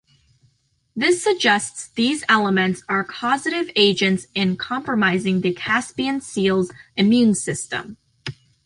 This 0.95 1.21
suggests 1.21 1.89
these 1.89 2.23
elements 2.27 2.81
are 2.89 3.03
causative 3.03 3.69
agents 3.75 4.25
in 4.33 4.57
compromising 4.57 5.41
the 5.41 5.53
Caspian 5.53 6.21
seal's 6.21 6.71
immune 6.97 7.35
system. 7.35 7.97